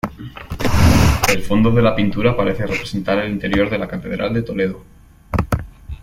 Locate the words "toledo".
4.41-4.83